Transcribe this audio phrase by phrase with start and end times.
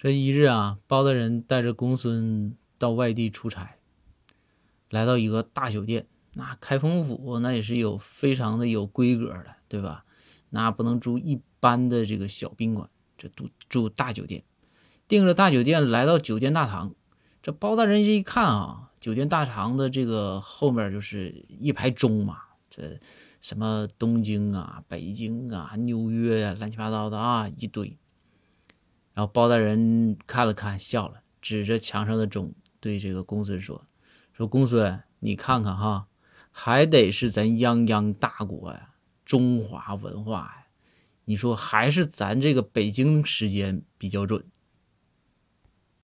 [0.00, 3.78] 这一日啊，包大人带着公孙到外地出差，
[4.90, 6.06] 来到一个大酒店。
[6.34, 10.04] 那开封府那也是有非常的有规格的，对吧？
[10.50, 14.44] 那不能住一般的这个小宾馆，这住住大酒店。
[15.08, 16.94] 订了大酒店，来到酒店大堂，
[17.42, 22.38] 这包大人这一看啊，酒店大堂的这个后面就是一排钟嘛，
[22.70, 23.00] 这
[23.40, 27.98] 什么东京啊、北京啊、纽约呀，乱七八糟的啊一堆。
[29.18, 33.84] 然后包大人看了看，笑了，指着墙上的钟，对这个公孙说
[34.32, 36.06] ：“说公孙，你看看哈，
[36.52, 38.90] 还得是咱泱泱大国呀，
[39.24, 40.66] 中华文化呀，
[41.24, 44.44] 你说还是咱这个北京时间比较准。”